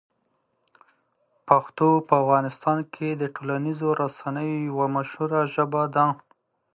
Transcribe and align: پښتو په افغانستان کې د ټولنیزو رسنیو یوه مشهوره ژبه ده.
پښتو 1.47 1.87
په 2.07 2.13
افغانستان 2.23 2.77
کې 2.93 3.07
د 3.21 3.23
ټولنیزو 3.35 3.87
رسنیو 4.01 4.63
یوه 4.69 4.85
مشهوره 4.97 5.41
ژبه 5.53 5.83
ده. 5.95 6.05